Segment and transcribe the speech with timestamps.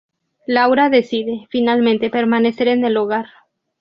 [0.47, 3.27] Laura decide, finalmente, permanecer en el hogar.